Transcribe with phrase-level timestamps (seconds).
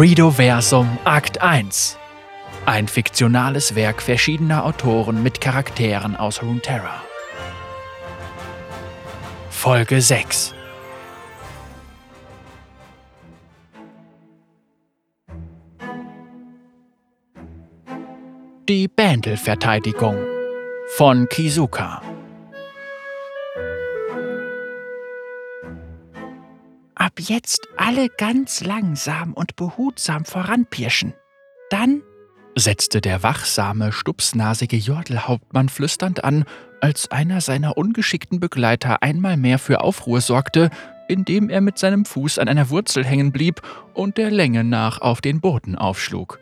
[0.00, 1.98] Redoversum Akt 1
[2.66, 7.02] Ein fiktionales Werk verschiedener Autoren mit Charakteren aus Runeterra.
[9.50, 10.54] Folge 6
[18.68, 20.16] Die Bändelverteidigung
[20.94, 22.02] von Kizuka
[27.18, 31.14] Jetzt alle ganz langsam und behutsam voranpirschen.
[31.68, 32.02] Dann,
[32.54, 36.44] setzte der wachsame, stupsnasige Jordelhauptmann flüsternd an,
[36.80, 40.70] als einer seiner ungeschickten Begleiter einmal mehr für Aufruhr sorgte,
[41.08, 43.62] indem er mit seinem Fuß an einer Wurzel hängen blieb
[43.94, 46.38] und der Länge nach auf den Boden aufschlug.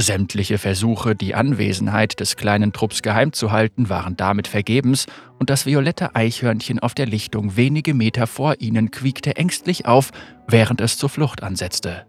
[0.00, 5.04] Sämtliche Versuche, die Anwesenheit des kleinen Trupps geheim zu halten, waren damit vergebens,
[5.38, 10.10] und das violette Eichhörnchen auf der Lichtung wenige Meter vor ihnen quiekte ängstlich auf,
[10.48, 12.06] während es zur Flucht ansetzte.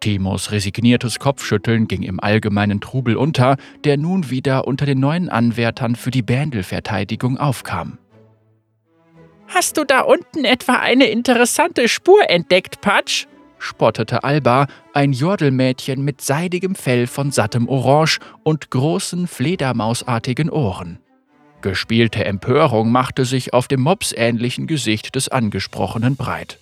[0.00, 5.94] Timos resigniertes Kopfschütteln ging im allgemeinen Trubel unter, der nun wieder unter den neuen Anwärtern
[5.94, 7.98] für die Bändelverteidigung aufkam.
[9.46, 13.26] Hast du da unten etwa eine interessante Spur entdeckt, Patsch?
[13.64, 20.98] Spottete Alba, ein Jordelmädchen mit seidigem Fell von sattem Orange und großen fledermausartigen Ohren.
[21.62, 26.58] Gespielte Empörung machte sich auf dem mopsähnlichen Gesicht des Angesprochenen breit.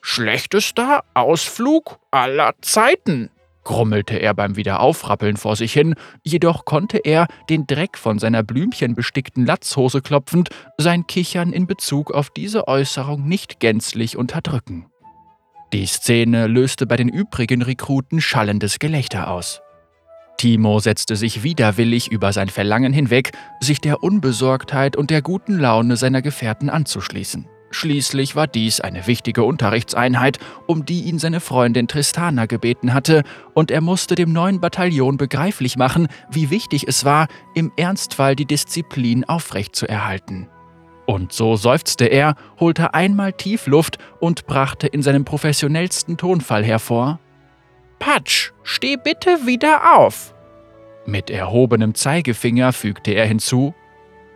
[0.00, 3.28] Schlechtester Ausflug aller Zeiten,
[3.64, 9.44] grummelte er beim Wiederaufrappeln vor sich hin, jedoch konnte er, den Dreck von seiner blümchenbestickten
[9.44, 14.86] Latzhose klopfend, sein Kichern in Bezug auf diese Äußerung nicht gänzlich unterdrücken.
[15.72, 19.60] Die Szene löste bei den übrigen Rekruten schallendes Gelächter aus.
[20.36, 25.96] Timo setzte sich widerwillig über sein Verlangen hinweg, sich der Unbesorgtheit und der guten Laune
[25.96, 27.46] seiner Gefährten anzuschließen.
[27.70, 33.22] Schließlich war dies eine wichtige Unterrichtseinheit, um die ihn seine Freundin Tristana gebeten hatte,
[33.54, 38.46] und er musste dem neuen Bataillon begreiflich machen, wie wichtig es war, im Ernstfall die
[38.46, 40.48] Disziplin aufrechtzuerhalten.
[41.10, 47.18] Und so seufzte er, holte einmal tief Luft und brachte in seinem professionellsten Tonfall hervor:
[47.98, 50.32] Patsch, steh bitte wieder auf!
[51.06, 53.74] Mit erhobenem Zeigefinger fügte er hinzu: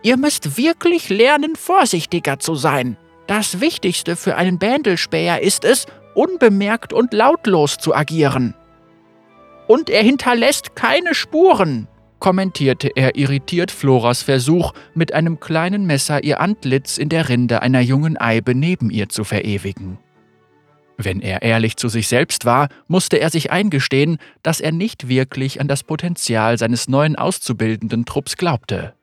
[0.03, 2.97] Ihr müsst wirklich lernen, vorsichtiger zu sein.
[3.25, 8.53] Das Wichtigste für einen Bändelspäher ist es, unbemerkt und lautlos zu agieren.
[9.67, 11.87] Und er hinterlässt keine Spuren
[12.19, 17.81] kommentierte er irritiert Floras Versuch, mit einem kleinen Messer ihr Antlitz in der Rinde einer
[17.81, 19.97] jungen Eibe neben ihr zu verewigen.
[20.97, 25.59] Wenn er ehrlich zu sich selbst war, musste er sich eingestehen, dass er nicht wirklich
[25.59, 28.93] an das Potenzial seines neuen auszubildenden Trupps glaubte.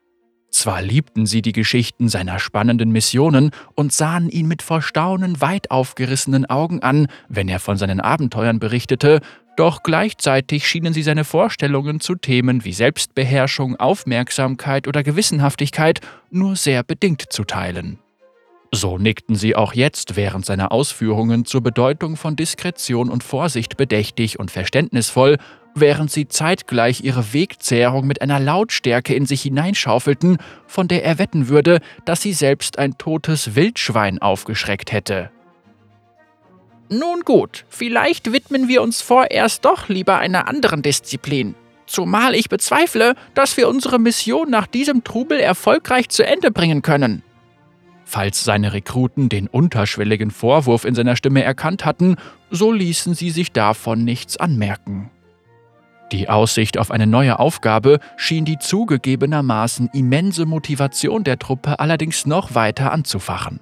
[0.53, 5.71] Zwar liebten sie die Geschichten seiner spannenden Missionen und sahen ihn mit vor Staunen weit
[5.71, 9.21] aufgerissenen Augen an, wenn er von seinen Abenteuern berichtete,
[9.57, 16.83] doch gleichzeitig schienen sie seine Vorstellungen zu Themen wie Selbstbeherrschung, Aufmerksamkeit oder Gewissenhaftigkeit nur sehr
[16.83, 17.99] bedingt zu teilen.
[18.75, 24.39] So nickten sie auch jetzt während seiner Ausführungen zur Bedeutung von Diskretion und Vorsicht bedächtig
[24.39, 25.39] und verständnisvoll,
[25.75, 31.49] während sie zeitgleich ihre Wegzehrung mit einer Lautstärke in sich hineinschaufelten, von der er wetten
[31.49, 35.31] würde, dass sie selbst ein totes Wildschwein aufgeschreckt hätte.
[36.88, 41.55] Nun gut, vielleicht widmen wir uns vorerst doch lieber einer anderen Disziplin.
[41.87, 47.22] Zumal ich bezweifle, dass wir unsere Mission nach diesem Trubel erfolgreich zu Ende bringen können.
[48.05, 52.16] Falls seine Rekruten den unterschwelligen Vorwurf in seiner Stimme erkannt hatten,
[52.50, 55.11] so ließen sie sich davon nichts anmerken.
[56.12, 62.55] Die Aussicht auf eine neue Aufgabe schien die zugegebenermaßen immense Motivation der Truppe allerdings noch
[62.55, 63.61] weiter anzufachen.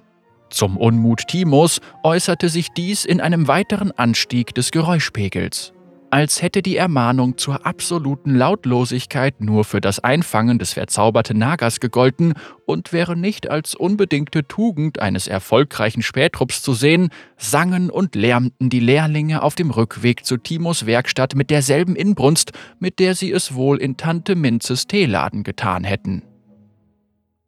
[0.49, 5.71] Zum Unmut Timos äußerte sich dies in einem weiteren Anstieg des Geräuschpegels.
[6.13, 12.33] Als hätte die Ermahnung zur absoluten Lautlosigkeit nur für das Einfangen des verzauberten Nagas gegolten
[12.65, 18.81] und wäre nicht als unbedingte Tugend eines erfolgreichen Spätrupps zu sehen, sangen und lärmten die
[18.81, 23.77] Lehrlinge auf dem Rückweg zu Timos Werkstatt mit derselben Inbrunst, mit der sie es wohl
[23.77, 26.23] in Tante Minzes Teeladen getan hätten.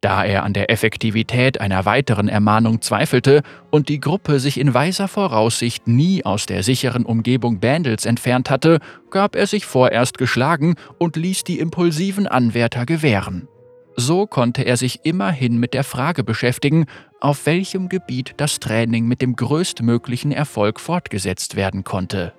[0.04, 3.40] Da er an der Effektivität einer weiteren Ermahnung zweifelte
[3.70, 8.80] und die Gruppe sich in weiser Voraussicht nie aus der sicheren Umgebung Bandels entfernt hatte,
[9.10, 13.48] gab er sich vorerst geschlagen und ließ die impulsiven Anwärter gewähren.
[13.96, 16.84] So konnte er sich immerhin mit der Frage beschäftigen,
[17.18, 22.34] auf welchem Gebiet das Training mit dem größtmöglichen Erfolg fortgesetzt werden konnte.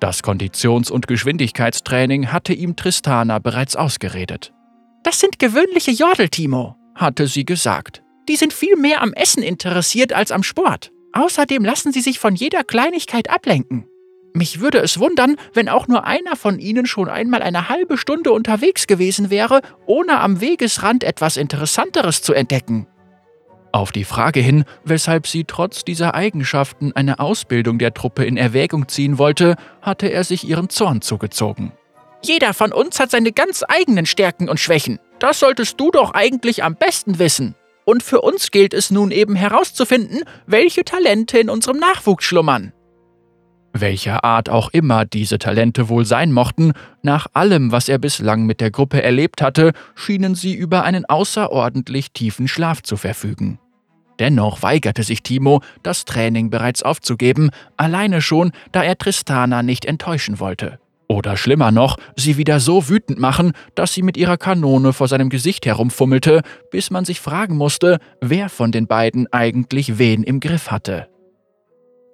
[0.00, 4.52] Das Konditions- und Geschwindigkeitstraining hatte ihm Tristana bereits ausgeredet.
[5.02, 8.02] Das sind gewöhnliche Jordel, Timo, hatte sie gesagt.
[8.28, 10.92] Die sind viel mehr am Essen interessiert als am Sport.
[11.12, 13.86] Außerdem lassen sie sich von jeder Kleinigkeit ablenken.
[14.34, 18.30] Mich würde es wundern, wenn auch nur einer von Ihnen schon einmal eine halbe Stunde
[18.30, 22.86] unterwegs gewesen wäre, ohne am Wegesrand etwas Interessanteres zu entdecken.
[23.72, 28.88] Auf die Frage hin, weshalb sie trotz dieser Eigenschaften eine Ausbildung der Truppe in Erwägung
[28.88, 31.72] ziehen wollte, hatte er sich ihren Zorn zugezogen.
[32.22, 34.98] Jeder von uns hat seine ganz eigenen Stärken und Schwächen.
[35.18, 37.54] Das solltest du doch eigentlich am besten wissen.
[37.84, 42.72] Und für uns gilt es nun eben herauszufinden, welche Talente in unserem Nachwuchs schlummern.
[43.72, 46.72] Welcher Art auch immer diese Talente wohl sein mochten,
[47.02, 52.12] nach allem, was er bislang mit der Gruppe erlebt hatte, schienen sie über einen außerordentlich
[52.12, 53.58] tiefen Schlaf zu verfügen.
[54.18, 60.40] Dennoch weigerte sich Timo, das Training bereits aufzugeben, alleine schon, da er Tristana nicht enttäuschen
[60.40, 60.80] wollte.
[61.08, 65.30] Oder schlimmer noch, sie wieder so wütend machen, dass sie mit ihrer Kanone vor seinem
[65.30, 70.70] Gesicht herumfummelte, bis man sich fragen musste, wer von den beiden eigentlich wen im Griff
[70.70, 71.08] hatte.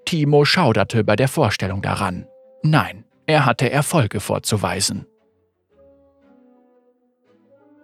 [0.05, 2.27] Timo schauderte bei der Vorstellung daran.
[2.63, 5.07] Nein, er hatte Erfolge vorzuweisen.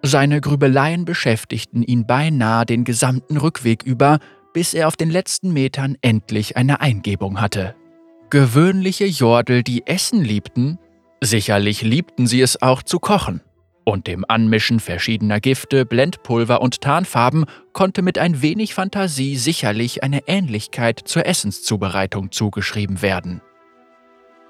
[0.02, 4.18] Seine Grübeleien beschäftigten ihn beinahe den gesamten Rückweg über,
[4.54, 7.74] bis er auf den letzten Metern endlich eine Eingebung hatte.
[8.30, 10.78] Gewöhnliche Jordel, die Essen liebten?
[11.22, 13.42] Sicherlich liebten sie es auch zu kochen
[13.90, 20.28] und dem Anmischen verschiedener Gifte, Blendpulver und Tarnfarben konnte mit ein wenig Fantasie sicherlich eine
[20.28, 23.40] Ähnlichkeit zur Essenszubereitung zugeschrieben werden.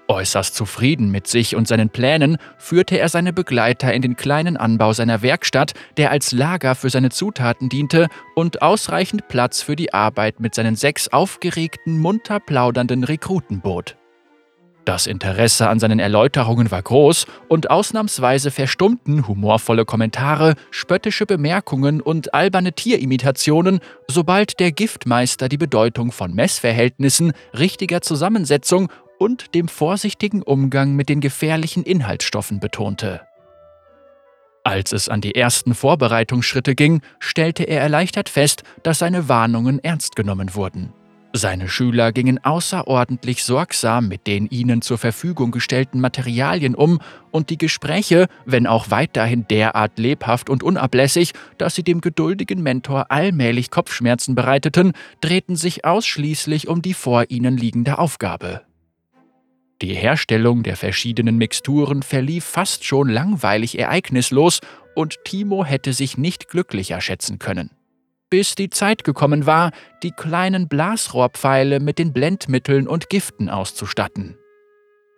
[0.09, 4.93] Äußerst zufrieden mit sich und seinen Plänen führte er seine Begleiter in den kleinen Anbau
[4.93, 10.41] seiner Werkstatt, der als Lager für seine Zutaten diente und ausreichend Platz für die Arbeit
[10.41, 13.97] mit seinen sechs aufgeregten, munter plaudernden Rekruten bot.
[14.85, 22.33] Das Interesse an seinen Erläuterungen war groß und ausnahmsweise verstummten humorvolle Kommentare, spöttische Bemerkungen und
[22.35, 30.97] alberne Tierimitationen, sobald der Giftmeister die Bedeutung von Messverhältnissen, richtiger Zusammensetzung und dem vorsichtigen Umgang
[30.97, 33.21] mit den gefährlichen Inhaltsstoffen betonte.
[34.65, 40.17] Als es an die ersten Vorbereitungsschritte ging, stellte er erleichtert fest, dass seine Warnungen ernst
[40.17, 40.93] genommen wurden.
[41.33, 47.01] Seine Schüler gingen außerordentlich sorgsam mit den ihnen zur Verfügung gestellten Materialien um,
[47.31, 53.13] und die Gespräche, wenn auch weiterhin derart lebhaft und unablässig, dass sie dem geduldigen Mentor
[53.13, 58.63] allmählich Kopfschmerzen bereiteten, drehten sich ausschließlich um die vor ihnen liegende Aufgabe.
[59.83, 64.61] Die Herstellung der verschiedenen Mixturen verlief fast schon langweilig ereignislos,
[64.97, 67.71] und Timo hätte sich nicht glücklicher schätzen können
[68.31, 69.73] bis die Zeit gekommen war,
[70.03, 74.37] die kleinen Blasrohrpfeile mit den Blendmitteln und Giften auszustatten.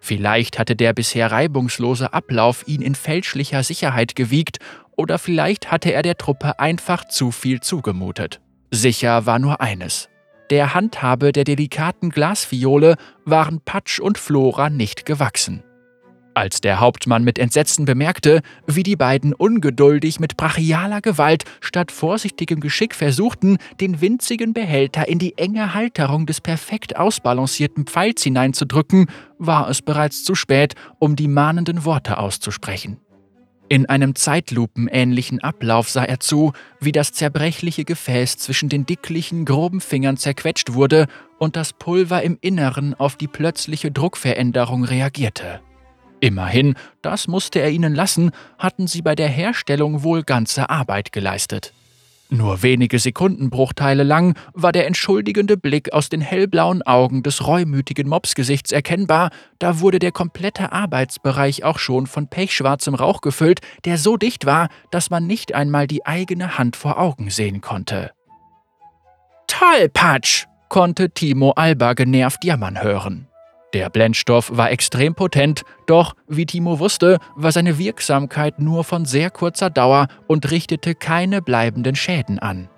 [0.00, 4.58] Vielleicht hatte der bisher reibungslose Ablauf ihn in fälschlicher Sicherheit gewiegt,
[4.96, 8.40] oder vielleicht hatte er der Truppe einfach zu viel zugemutet.
[8.70, 10.08] Sicher war nur eines.
[10.50, 15.62] Der Handhabe der delikaten Glasfiole waren Patsch und Flora nicht gewachsen.
[16.34, 22.60] Als der Hauptmann mit Entsetzen bemerkte, wie die beiden ungeduldig mit brachialer Gewalt statt vorsichtigem
[22.60, 29.08] Geschick versuchten, den winzigen Behälter in die enge Halterung des perfekt ausbalancierten Pfeils hineinzudrücken,
[29.38, 32.96] war es bereits zu spät, um die mahnenden Worte auszusprechen.
[33.68, 39.80] In einem zeitlupenähnlichen Ablauf sah er zu, wie das zerbrechliche Gefäß zwischen den dicklichen, groben
[39.80, 41.06] Fingern zerquetscht wurde
[41.38, 45.60] und das Pulver im Inneren auf die plötzliche Druckveränderung reagierte.
[46.22, 51.72] Immerhin, das musste er ihnen lassen, hatten sie bei der Herstellung wohl ganze Arbeit geleistet.
[52.30, 58.70] Nur wenige Sekundenbruchteile lang war der entschuldigende Blick aus den hellblauen Augen des reumütigen Mopsgesichts
[58.70, 64.46] erkennbar, da wurde der komplette Arbeitsbereich auch schon von pechschwarzem Rauch gefüllt, der so dicht
[64.46, 68.12] war, dass man nicht einmal die eigene Hand vor Augen sehen konnte.
[69.48, 70.46] Toll, Patsch!
[70.68, 73.26] konnte Timo Alba genervt jammern hören.
[73.72, 79.30] Der Blendstoff war extrem potent, doch, wie Timo wusste, war seine Wirksamkeit nur von sehr
[79.30, 82.68] kurzer Dauer und richtete keine bleibenden Schäden an.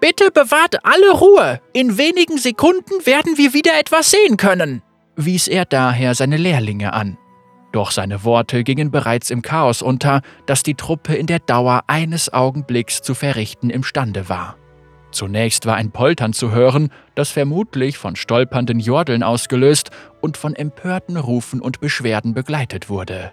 [0.00, 1.60] Bitte bewahrt alle Ruhe!
[1.72, 4.82] In wenigen Sekunden werden wir wieder etwas sehen können,
[5.16, 7.16] wies er daher seine Lehrlinge an.
[7.72, 12.32] Doch seine Worte gingen bereits im Chaos unter, das die Truppe in der Dauer eines
[12.32, 14.56] Augenblicks zu verrichten imstande war.
[15.16, 21.16] Zunächst war ein Poltern zu hören, das vermutlich von stolpernden Jordeln ausgelöst und von empörten
[21.16, 23.32] Rufen und Beschwerden begleitet wurde.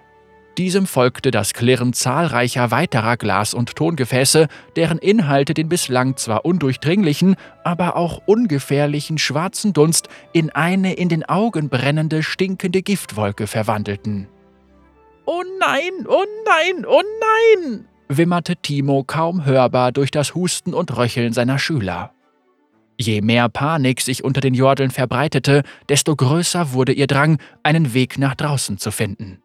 [0.58, 4.48] Diesem folgte das Klirren zahlreicher weiterer Glas- und Tongefäße,
[4.78, 7.36] deren Inhalte den bislang zwar undurchdringlichen,
[7.66, 14.30] aber auch ungefährlichen schwarzen Dunst in eine in den Augen brennende, stinkende Giftwolke verwandelten.
[15.26, 17.90] Oh nein, oh nein, oh nein!
[18.10, 22.12] Wimmerte Timo kaum hörbar durch das Husten und Röcheln seiner Schüler.
[22.98, 28.18] Je mehr Panik sich unter den Jordeln verbreitete, desto größer wurde ihr Drang, einen Weg
[28.18, 29.40] nach draußen zu finden.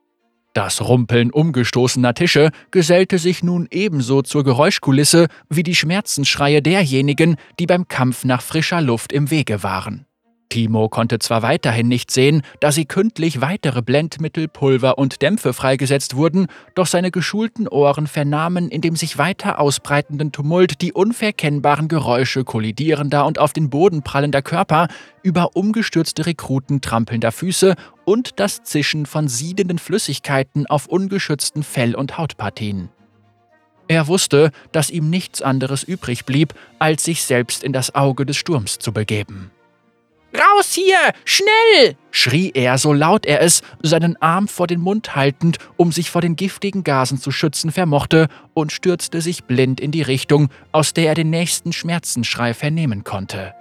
[0.58, 7.66] Das Rumpeln umgestoßener Tische gesellte sich nun ebenso zur Geräuschkulisse wie die Schmerzensschreie derjenigen, die
[7.66, 10.07] beim Kampf nach frischer Luft im Wege waren.
[10.48, 16.16] Timo konnte zwar weiterhin nicht sehen, da sie kündlich weitere Blendmittel, Pulver und Dämpfe freigesetzt
[16.16, 22.44] wurden, doch seine geschulten Ohren vernahmen in dem sich weiter ausbreitenden Tumult die unverkennbaren Geräusche
[22.44, 24.88] kollidierender und auf den Boden prallender Körper,
[25.22, 27.74] über umgestürzte Rekruten trampelnder Füße
[28.04, 32.88] und das Zischen von siedenden Flüssigkeiten auf ungeschützten Fell- und Hautpartien.
[33.88, 38.36] Er wusste, dass ihm nichts anderes übrig blieb, als sich selbst in das Auge des
[38.36, 39.50] Sturms zu begeben.
[40.38, 41.12] Raus hier!
[41.24, 41.96] Schnell!
[42.10, 46.20] schrie er, so laut er es, seinen Arm vor den Mund haltend, um sich vor
[46.20, 51.06] den giftigen Gasen zu schützen vermochte, und stürzte sich blind in die Richtung, aus der
[51.08, 53.54] er den nächsten Schmerzensschrei vernehmen konnte.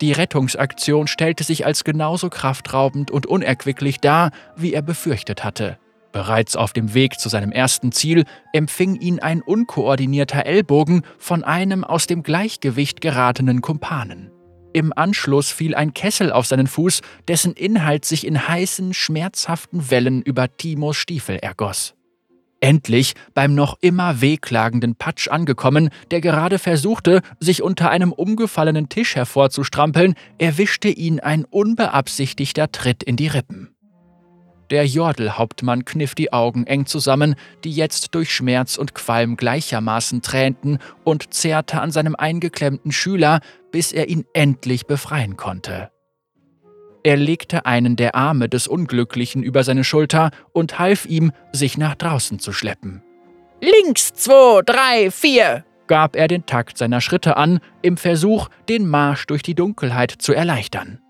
[0.00, 5.78] Die Rettungsaktion stellte sich als genauso kraftraubend und unerquicklich dar, wie er befürchtet hatte.
[6.12, 11.84] Bereits auf dem Weg zu seinem ersten Ziel empfing ihn ein unkoordinierter Ellbogen von einem
[11.84, 14.30] aus dem Gleichgewicht geratenen Kumpanen.
[14.72, 20.22] Im Anschluss fiel ein Kessel auf seinen Fuß, dessen Inhalt sich in heißen, schmerzhaften Wellen
[20.22, 21.94] über Timos Stiefel ergoss.
[22.60, 29.14] Endlich beim noch immer wehklagenden Patsch angekommen, der gerade versuchte, sich unter einem umgefallenen Tisch
[29.14, 33.74] hervorzustrampeln, erwischte ihn ein unbeabsichtigter Tritt in die Rippen.
[34.70, 40.78] Der Jordelhauptmann kniff die Augen eng zusammen, die jetzt durch Schmerz und Qualm gleichermaßen tränten,
[41.04, 43.40] und zerrte an seinem eingeklemmten Schüler,
[43.72, 45.90] bis er ihn endlich befreien konnte.
[47.02, 51.94] Er legte einen der Arme des Unglücklichen über seine Schulter und half ihm, sich nach
[51.94, 53.02] draußen zu schleppen.
[53.62, 59.26] Links, zwei, drei, vier, gab er den Takt seiner Schritte an, im Versuch, den Marsch
[59.26, 61.00] durch die Dunkelheit zu erleichtern.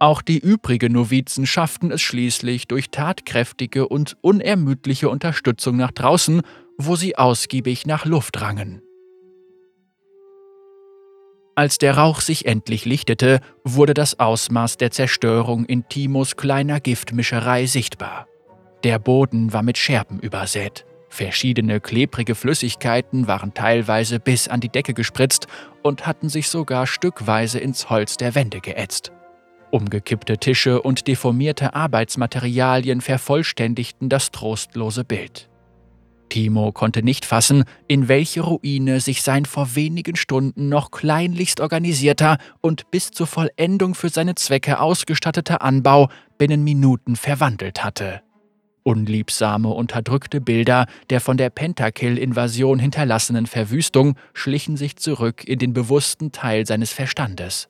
[0.00, 6.40] Auch die übrigen Novizen schafften es schließlich durch tatkräftige und unermüdliche Unterstützung nach draußen,
[6.78, 8.80] wo sie ausgiebig nach Luft rangen.
[11.54, 17.66] Als der Rauch sich endlich lichtete, wurde das Ausmaß der Zerstörung in Timos kleiner Giftmischerei
[17.66, 18.26] sichtbar.
[18.84, 20.86] Der Boden war mit Scherben übersät.
[21.10, 25.46] Verschiedene klebrige Flüssigkeiten waren teilweise bis an die Decke gespritzt
[25.82, 29.12] und hatten sich sogar stückweise ins Holz der Wände geätzt.
[29.70, 35.48] Umgekippte Tische und deformierte Arbeitsmaterialien vervollständigten das trostlose Bild.
[36.28, 42.38] Timo konnte nicht fassen, in welche Ruine sich sein vor wenigen Stunden noch kleinlichst organisierter
[42.60, 46.08] und bis zur Vollendung für seine Zwecke ausgestatteter Anbau
[46.38, 48.22] binnen Minuten verwandelt hatte.
[48.82, 56.32] Unliebsame, unterdrückte Bilder der von der Pentakill-Invasion hinterlassenen Verwüstung schlichen sich zurück in den bewussten
[56.32, 57.68] Teil seines Verstandes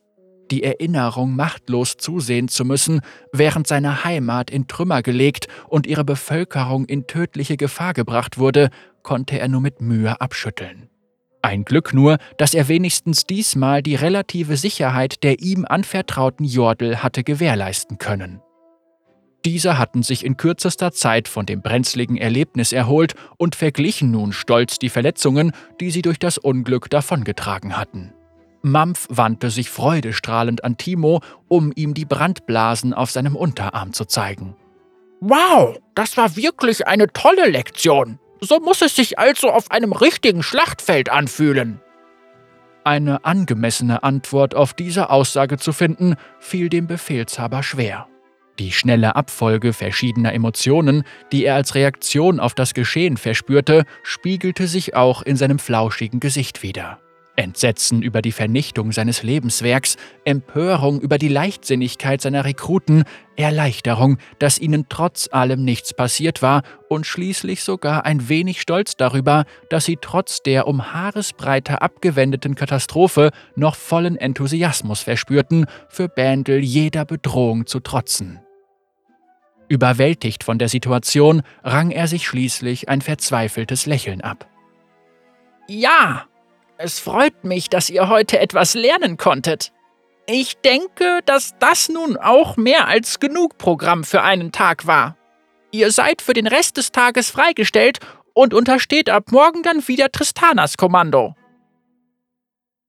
[0.50, 3.00] die Erinnerung, machtlos zusehen zu müssen,
[3.32, 8.70] während seine Heimat in Trümmer gelegt und ihre Bevölkerung in tödliche Gefahr gebracht wurde,
[9.02, 10.88] konnte er nur mit Mühe abschütteln.
[11.42, 17.24] Ein Glück nur, dass er wenigstens diesmal die relative Sicherheit der ihm anvertrauten Jordel hatte
[17.24, 18.42] gewährleisten können.
[19.46, 24.78] Diese hatten sich in kürzester Zeit von dem brenzligen Erlebnis erholt und verglichen nun stolz
[24.78, 28.12] die Verletzungen, die sie durch das Unglück davongetragen hatten.
[28.62, 34.56] Mampf wandte sich freudestrahlend an Timo, um ihm die Brandblasen auf seinem Unterarm zu zeigen.
[35.20, 38.18] Wow, das war wirklich eine tolle Lektion.
[38.40, 41.80] So muss es sich also auf einem richtigen Schlachtfeld anfühlen.
[42.84, 48.06] Eine angemessene Antwort auf diese Aussage zu finden, fiel dem Befehlshaber schwer.
[48.58, 54.94] Die schnelle Abfolge verschiedener Emotionen, die er als Reaktion auf das Geschehen verspürte, spiegelte sich
[54.96, 56.98] auch in seinem flauschigen Gesicht wider.
[57.36, 63.04] Entsetzen über die Vernichtung seines Lebenswerks, Empörung über die Leichtsinnigkeit seiner Rekruten,
[63.36, 69.44] Erleichterung, dass ihnen trotz allem nichts passiert war und schließlich sogar ein wenig Stolz darüber,
[69.70, 77.04] dass sie trotz der um Haaresbreite abgewendeten Katastrophe noch vollen Enthusiasmus verspürten, für Bändel jeder
[77.04, 78.40] Bedrohung zu trotzen.
[79.68, 84.48] Überwältigt von der Situation rang er sich schließlich ein verzweifeltes Lächeln ab.
[85.68, 86.24] Ja,
[86.82, 89.72] es freut mich, dass ihr heute etwas lernen konntet.
[90.26, 95.16] Ich denke, dass das nun auch mehr als genug Programm für einen Tag war.
[95.72, 97.98] Ihr seid für den Rest des Tages freigestellt
[98.32, 101.34] und untersteht ab morgen dann wieder Tristanas Kommando.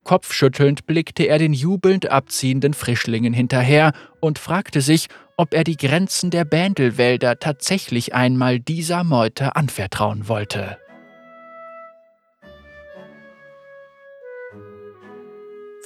[0.05, 6.31] Kopfschüttelnd blickte er den jubelnd abziehenden Frischlingen hinterher und fragte sich, ob er die Grenzen
[6.31, 10.77] der Bändelwälder tatsächlich einmal dieser Meute anvertrauen wollte.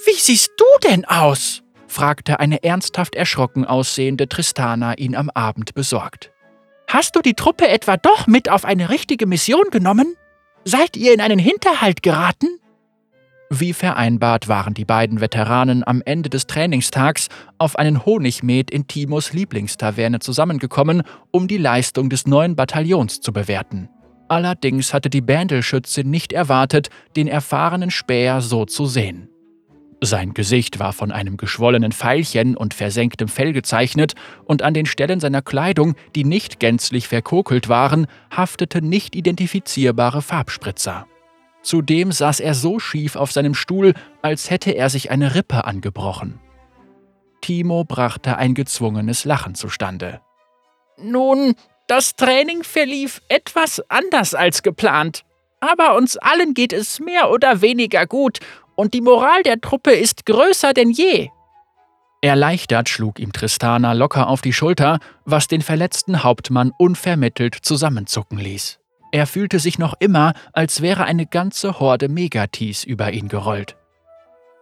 [0.04, 1.62] Wie siehst du denn aus?
[1.88, 6.30] fragte eine ernsthaft erschrocken aussehende Tristana ihn am Abend besorgt.
[6.88, 10.14] Hast du die Truppe etwa doch mit auf eine richtige Mission genommen?
[10.64, 12.60] Seid ihr in einen Hinterhalt geraten?
[13.48, 19.32] Wie vereinbart waren die beiden Veteranen am Ende des Trainingstags auf einen Honigmet in Timos
[19.32, 23.88] Lieblingstaverne zusammengekommen, um die Leistung des neuen Bataillons zu bewerten.
[24.28, 29.28] Allerdings hatte die Bandelschütze nicht erwartet, den erfahrenen Späher so zu sehen.
[30.02, 35.20] Sein Gesicht war von einem geschwollenen Pfeilchen und versenktem Fell gezeichnet, und an den Stellen
[35.20, 41.06] seiner Kleidung, die nicht gänzlich verkokelt waren, hafteten nicht identifizierbare Farbspritzer.
[41.62, 46.40] Zudem saß er so schief auf seinem Stuhl, als hätte er sich eine Rippe angebrochen.
[47.40, 50.20] Timo brachte ein gezwungenes Lachen zustande.
[50.98, 51.54] Nun,
[51.88, 55.24] das Training verlief etwas anders als geplant.
[55.60, 58.40] Aber uns allen geht es mehr oder weniger gut
[58.76, 61.28] und die Moral der Truppe ist größer denn je.
[62.20, 68.78] Erleichtert schlug ihm Tristana locker auf die Schulter, was den verletzten Hauptmann unvermittelt zusammenzucken ließ.
[69.12, 73.76] Er fühlte sich noch immer, als wäre eine ganze Horde Megatis über ihn gerollt.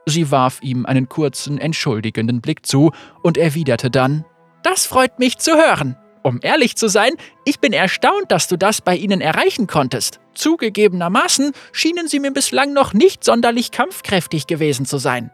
[0.06, 2.92] Sie warf ihm einen kurzen, entschuldigenden Blick zu
[3.22, 4.24] und erwiderte dann:
[4.62, 5.96] Das freut mich zu hören.
[6.22, 7.12] Um ehrlich zu sein,
[7.44, 10.20] ich bin erstaunt, dass du das bei ihnen erreichen konntest.
[10.34, 15.30] Zugegebenermaßen schienen sie mir bislang noch nicht sonderlich kampfkräftig gewesen zu sein.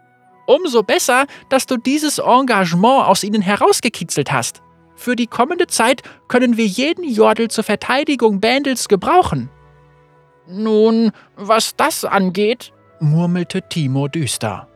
[0.46, 4.62] Umso besser, dass du dieses Engagement aus ihnen herausgekitzelt hast.
[4.96, 9.48] Für die kommende Zeit können wir jeden Jordel zur Verteidigung Bandels gebrauchen.
[10.46, 14.68] Nun, was das angeht, murmelte Timo düster.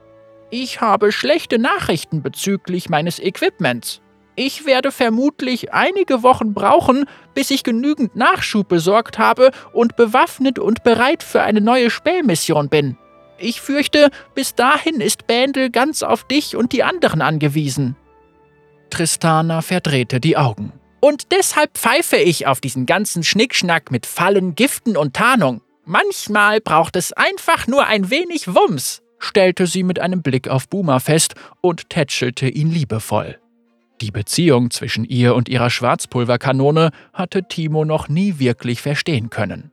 [0.51, 4.01] Ich habe schlechte Nachrichten bezüglich meines Equipments.
[4.37, 10.83] Ich werde vermutlich einige Wochen brauchen, bis ich genügend Nachschub besorgt habe und bewaffnet und
[10.83, 12.97] bereit für eine neue Spähmission bin.
[13.39, 17.97] Ich fürchte, bis dahin ist Bandel ganz auf dich und die anderen angewiesen.
[18.91, 20.73] Tristana verdrehte die Augen.
[21.01, 25.61] Und deshalb pfeife ich auf diesen ganzen Schnickschnack mit Fallen, Giften und Tarnung.
[25.85, 31.01] Manchmal braucht es einfach nur ein wenig Wumms, stellte sie mit einem Blick auf Boomer
[31.01, 33.39] fest und tätschelte ihn liebevoll.
[34.01, 39.71] Die Beziehung zwischen ihr und ihrer Schwarzpulverkanone hatte Timo noch nie wirklich verstehen können.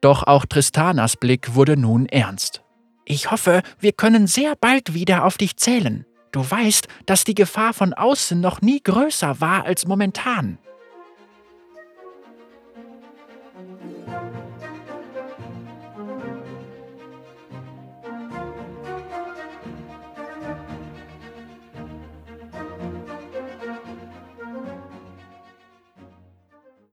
[0.00, 2.62] Doch auch Tristanas Blick wurde nun ernst.
[3.04, 6.06] Ich hoffe, wir können sehr bald wieder auf dich zählen.
[6.32, 10.58] Du weißt, dass die Gefahr von außen noch nie größer war als momentan.